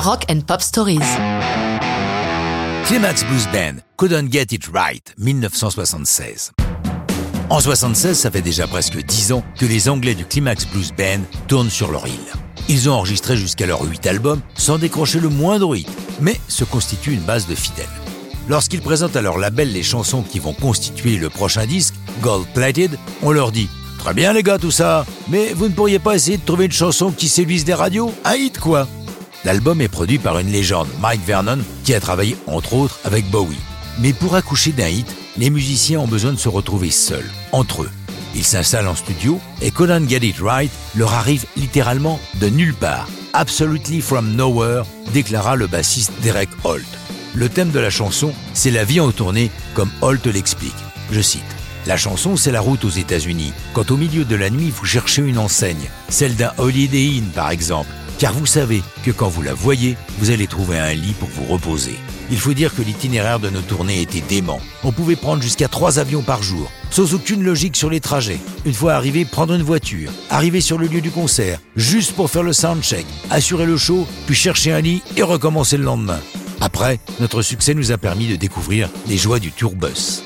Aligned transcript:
Rock 0.00 0.26
and 0.30 0.42
Pop 0.46 0.62
Stories. 0.62 1.00
Climax 2.84 3.24
Blues 3.24 3.48
Band, 3.52 3.82
Couldn't 3.96 4.30
Get 4.30 4.46
It 4.52 4.70
Right, 4.72 5.12
1976. 5.18 6.52
En 7.50 7.58
76, 7.58 8.16
ça 8.16 8.30
fait 8.30 8.40
déjà 8.40 8.68
presque 8.68 9.04
10 9.04 9.32
ans 9.32 9.42
que 9.58 9.66
les 9.66 9.88
Anglais 9.88 10.14
du 10.14 10.24
Climax 10.24 10.66
Blues 10.66 10.92
Band 10.96 11.22
tournent 11.48 11.68
sur 11.68 11.90
leur 11.90 12.06
île. 12.06 12.14
Ils 12.68 12.88
ont 12.88 12.92
enregistré 12.92 13.36
jusqu'à 13.36 13.66
leur 13.66 13.82
8 13.82 14.06
albums 14.06 14.40
sans 14.54 14.78
décrocher 14.78 15.18
le 15.18 15.30
moindre 15.30 15.74
hit, 15.74 15.88
mais 16.20 16.40
se 16.46 16.62
constituent 16.62 17.14
une 17.14 17.20
base 17.20 17.48
de 17.48 17.56
fidèles. 17.56 17.86
Lorsqu'ils 18.48 18.82
présentent 18.82 19.16
à 19.16 19.22
leur 19.22 19.36
label 19.36 19.72
les 19.72 19.82
chansons 19.82 20.22
qui 20.22 20.38
vont 20.38 20.54
constituer 20.54 21.16
le 21.16 21.28
prochain 21.28 21.66
disque, 21.66 21.94
Gold 22.22 22.46
Plated, 22.54 22.96
on 23.22 23.32
leur 23.32 23.50
dit 23.50 23.68
Très 23.98 24.14
bien 24.14 24.32
les 24.32 24.44
gars 24.44 24.58
tout 24.58 24.70
ça, 24.70 25.04
mais 25.28 25.52
vous 25.54 25.66
ne 25.66 25.74
pourriez 25.74 25.98
pas 25.98 26.14
essayer 26.14 26.36
de 26.36 26.44
trouver 26.44 26.66
une 26.66 26.72
chanson 26.72 27.10
qui 27.10 27.28
séduise 27.28 27.64
des 27.64 27.74
radios? 27.74 28.14
Un 28.24 28.36
hit 28.36 28.58
quoi 28.60 28.86
L'album 29.48 29.80
est 29.80 29.88
produit 29.88 30.18
par 30.18 30.38
une 30.38 30.52
légende, 30.52 30.88
Mike 31.00 31.24
Vernon, 31.24 31.60
qui 31.82 31.94
a 31.94 32.00
travaillé 32.00 32.36
entre 32.46 32.74
autres 32.74 33.00
avec 33.04 33.30
Bowie. 33.30 33.56
Mais 33.98 34.12
pour 34.12 34.34
accoucher 34.34 34.72
d'un 34.72 34.88
hit, 34.88 35.06
les 35.38 35.48
musiciens 35.48 36.00
ont 36.00 36.06
besoin 36.06 36.32
de 36.32 36.38
se 36.38 36.50
retrouver 36.50 36.90
seuls, 36.90 37.24
entre 37.52 37.84
eux. 37.84 37.90
Ils 38.34 38.44
s'installent 38.44 38.88
en 38.88 38.94
studio 38.94 39.40
et 39.62 39.70
Couldn't 39.70 40.06
Get 40.06 40.26
It 40.26 40.36
Right 40.42 40.70
leur 40.94 41.14
arrive 41.14 41.46
littéralement 41.56 42.20
de 42.34 42.50
nulle 42.50 42.74
part. 42.74 43.08
Absolutely 43.32 44.02
from 44.02 44.36
nowhere, 44.36 44.82
déclara 45.14 45.56
le 45.56 45.66
bassiste 45.66 46.12
Derek 46.22 46.50
Holt. 46.62 46.84
Le 47.34 47.48
thème 47.48 47.70
de 47.70 47.80
la 47.80 47.88
chanson, 47.88 48.34
c'est 48.52 48.70
la 48.70 48.84
vie 48.84 49.00
en 49.00 49.12
tournée, 49.12 49.50
comme 49.72 49.90
Holt 50.02 50.26
l'explique. 50.26 50.74
Je 51.10 51.22
cite. 51.22 51.40
La 51.86 51.96
chanson, 51.96 52.36
c'est 52.36 52.52
la 52.52 52.60
route 52.60 52.84
aux 52.84 52.90
États-Unis. 52.90 53.54
Quand 53.72 53.90
au 53.90 53.96
milieu 53.96 54.26
de 54.26 54.36
la 54.36 54.50
nuit, 54.50 54.70
vous 54.70 54.84
cherchez 54.84 55.22
une 55.22 55.38
enseigne, 55.38 55.88
celle 56.10 56.36
d'un 56.36 56.52
Holiday 56.58 57.16
Inn 57.16 57.30
par 57.34 57.48
exemple, 57.48 57.88
car 58.18 58.32
vous 58.32 58.46
savez 58.46 58.82
que 59.04 59.10
quand 59.10 59.28
vous 59.28 59.42
la 59.42 59.54
voyez, 59.54 59.96
vous 60.18 60.30
allez 60.30 60.46
trouver 60.46 60.78
un 60.78 60.92
lit 60.92 61.14
pour 61.18 61.28
vous 61.28 61.44
reposer. 61.44 61.94
Il 62.30 62.38
faut 62.38 62.52
dire 62.52 62.74
que 62.74 62.82
l'itinéraire 62.82 63.38
de 63.38 63.48
nos 63.48 63.60
tournées 63.60 64.02
était 64.02 64.20
dément. 64.20 64.60
On 64.84 64.92
pouvait 64.92 65.16
prendre 65.16 65.42
jusqu'à 65.42 65.68
trois 65.68 65.98
avions 65.98 66.22
par 66.22 66.42
jour, 66.42 66.70
sans 66.90 67.14
aucune 67.14 67.42
logique 67.42 67.76
sur 67.76 67.88
les 67.88 68.00
trajets. 68.00 68.40
Une 68.66 68.74
fois 68.74 68.94
arrivé, 68.94 69.24
prendre 69.24 69.54
une 69.54 69.62
voiture, 69.62 70.10
arriver 70.28 70.60
sur 70.60 70.78
le 70.78 70.88
lieu 70.88 71.00
du 71.00 71.10
concert, 71.10 71.60
juste 71.76 72.12
pour 72.12 72.30
faire 72.30 72.42
le 72.42 72.52
soundcheck, 72.52 73.06
assurer 73.30 73.66
le 73.66 73.76
show, 73.76 74.06
puis 74.26 74.34
chercher 74.34 74.72
un 74.72 74.80
lit 74.80 75.02
et 75.16 75.22
recommencer 75.22 75.76
le 75.76 75.84
lendemain. 75.84 76.20
Après, 76.60 76.98
notre 77.20 77.40
succès 77.42 77.72
nous 77.72 77.92
a 77.92 77.98
permis 77.98 78.26
de 78.26 78.36
découvrir 78.36 78.90
les 79.06 79.16
joies 79.16 79.38
du 79.38 79.52
tourbus. 79.52 80.22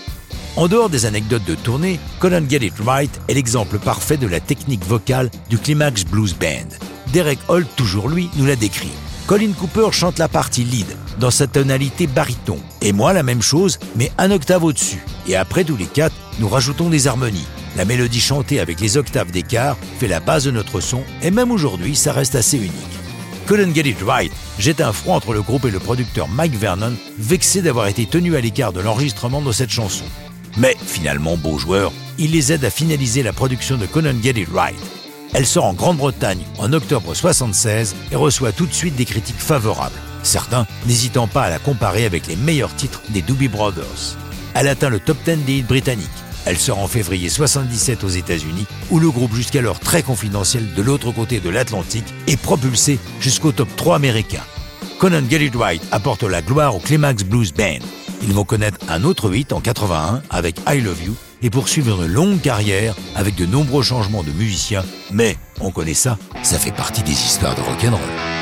En 0.57 0.67
dehors 0.67 0.91
des 0.91 1.07
anecdotes 1.07 1.45
de 1.45 1.55
tournée, 1.55 2.01
Conan 2.21 2.43
Get 2.49 2.65
It 2.67 2.75
Right 2.85 3.21
est 3.29 3.35
l'exemple 3.35 3.79
parfait 3.79 4.17
de 4.17 4.27
la 4.27 4.41
technique 4.41 4.85
vocale 4.85 5.31
du 5.49 5.59
Climax 5.59 6.05
Blues 6.05 6.35
Band. 6.35 6.92
Derek 7.13 7.39
Holt, 7.49 7.69
toujours 7.77 8.09
lui, 8.09 8.31
nous 8.37 8.47
l'a 8.47 8.57
décrit. 8.57 8.93
Colin 9.27 9.53
Cooper 9.53 9.93
chante 9.93 10.19
la 10.19 10.29
partie 10.29 10.65
lead 10.65 10.87
dans 11.21 11.31
sa 11.31 11.47
tonalité 11.47 12.07
baryton, 12.07 12.59
et 12.81 12.93
moi 12.93 13.13
la 13.13 13.23
même 13.23 13.43
chose, 13.43 13.79
mais 13.97 14.11
un 14.17 14.31
octave 14.31 14.65
au-dessus. 14.65 15.05
Et 15.29 15.37
après 15.37 15.65
tous 15.65 15.77
les 15.77 15.87
quatre, 15.87 16.15
nous 16.39 16.49
rajoutons 16.49 16.89
des 16.89 17.07
harmonies. 17.07 17.47
La 17.77 17.85
mélodie 17.85 18.21
chantée 18.21 18.61
avec 18.61 18.81
les 18.81 18.97
octaves 18.97 19.31
d'écart 19.31 19.77
fait 20.01 20.09
la 20.09 20.21
base 20.21 20.45
de 20.45 20.51
notre 20.51 20.81
son, 20.81 21.03
et 21.23 21.31
même 21.31 21.51
aujourd'hui, 21.51 21.95
ça 21.97 22.13
reste 22.13 22.35
assez 22.35 22.57
unique. 22.57 22.73
Couldn't 23.47 23.75
Get 23.75 23.89
It 23.89 24.03
Right 24.07 24.33
jette 24.59 24.81
un 24.81 24.93
froid 24.93 25.17
entre 25.17 25.35
le 25.35 25.43
groupe 25.43 25.67
et 25.67 25.71
le 25.71 25.81
producteur 25.81 26.29
Mike 26.29 26.57
Vernon, 26.57 26.95
vexé 27.19 27.61
d'avoir 27.61 27.89
été 27.89 28.07
tenu 28.07 28.37
à 28.37 28.41
l'écart 28.41 28.73
de 28.73 28.81
l'enregistrement 28.81 29.43
de 29.43 29.53
cette 29.53 29.71
chanson. 29.71 30.05
Mais 30.57 30.77
finalement, 30.83 31.37
beau 31.37 31.59
joueur, 31.59 31.93
il 32.19 32.33
les 32.33 32.53
aide 32.53 32.65
à 32.65 32.71
finaliser 32.71 33.23
la 33.23 33.33
production 33.35 33.77
de 33.77 33.87
Couldn't 33.87 34.23
Get 34.23 34.41
It 34.41 34.49
Right. 34.53 35.02
Elle 35.35 35.47
sort 35.47 35.65
en 35.65 35.73
Grande-Bretagne 35.73 36.43
en 36.59 36.73
octobre 36.73 37.15
76 37.15 37.95
et 38.11 38.17
reçoit 38.17 38.53
tout 38.53 38.67
de 38.67 38.73
suite 38.73 38.97
des 38.97 39.07
critiques 39.07 39.41
favorables, 39.41 39.99
certains 40.23 40.67
n'hésitant 40.87 41.27
pas 41.27 41.45
à 41.45 41.51
la 41.51 41.59
comparer 41.59 42.05
avec 42.05 42.27
les 42.27 42.37
meilleurs 42.37 42.75
titres 42.75 43.01
des 43.09 43.23
Doobie 43.23 43.49
Brothers. 43.49 44.19
Elle 44.55 44.69
atteint 44.69 44.91
le 44.91 45.01
top 45.01 45.17
10 45.25 45.39
des 45.47 45.59
hits 45.59 45.63
britanniques. 45.63 46.09
Elle 46.45 46.59
sort 46.59 46.81
en 46.81 46.89
février 46.89 47.29
77 47.29 48.05
aux 48.05 48.09
États-Unis, 48.09 48.67
où 48.91 48.99
le 48.99 49.11
groupe 49.11 49.35
jusqu'alors 49.35 49.81
très 49.81 50.03
confidentiel 50.03 50.75
de 50.75 50.83
l'autre 50.83 51.13
côté 51.13 51.41
de 51.41 51.49
l'Atlantique 51.49 52.13
est 52.27 52.37
propulsé 52.37 52.99
jusqu'au 53.21 53.53
top 53.53 53.69
3 53.77 53.97
américain. 53.97 54.43
Conan 54.99 55.23
Get 55.31 55.45
It 55.45 55.55
apporte 55.93 56.25
la 56.25 56.43
gloire 56.43 56.77
au 56.77 56.81
Climax 56.81 57.25
Blues 57.25 57.53
Band. 57.55 57.85
Ils 58.23 58.33
vont 58.33 58.45
connaître 58.45 58.79
un 58.89 59.03
autre 59.05 59.35
hit 59.35 59.53
en 59.53 59.61
81 59.61 60.23
avec 60.31 60.61
I 60.69 60.81
Love 60.81 61.03
You 61.03 61.17
et 61.43 61.51
poursuivre 61.51 62.03
une 62.03 62.13
longue 62.13 62.41
carrière 62.41 62.95
avec 63.15 63.35
de 63.35 63.47
nombreux 63.47 63.83
changements 63.83 64.23
de 64.23 64.33
musiciens. 64.33 64.85
Mais, 65.11 65.37
on 65.61 65.71
connaît 65.71 65.95
ça, 65.95 66.19
ça 66.43 66.59
fait 66.59 66.73
partie 66.73 67.03
des 67.03 67.13
histoires 67.13 67.55
de 67.55 67.61
rock'n'roll. 67.61 68.42